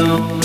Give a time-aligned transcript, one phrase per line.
[0.00, 0.39] you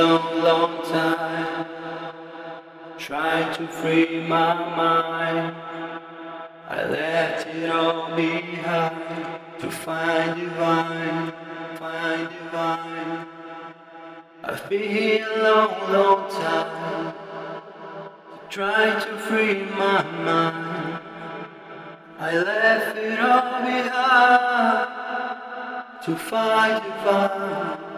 [0.00, 1.66] long, long time
[2.96, 5.54] trying to free my mind.
[6.68, 8.96] I left it all behind
[9.60, 11.32] to find divine,
[11.76, 13.26] find divine.
[14.44, 17.14] I've been here a long, long time
[18.48, 21.00] trying to free my mind.
[22.18, 24.88] I left it all behind
[26.04, 27.89] to find divine.